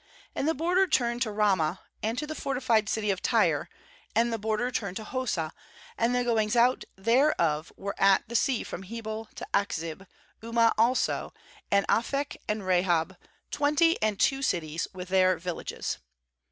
[0.35, 3.69] 29And the border turned to Ramah, and to the fortified city of Tyre;
[4.15, 5.51] and the border turned to Hosah;
[5.95, 10.07] and the goings out thereof were at the sea from Hebel to Achzib;
[10.41, 11.35] 30Ummah also,
[11.69, 13.15] and Aphek, and Rehob;
[13.51, 15.99] twenty and two cities with their villages.